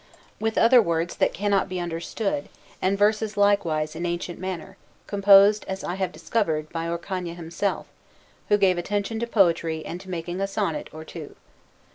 [0.39, 2.49] with other words that cannot be understood,
[2.81, 7.85] and verses likewise in ancient manner, composed, as I have discovered, by Orcagna himself,
[8.49, 11.35] who gave attention to poetry and to making a sonnet or two.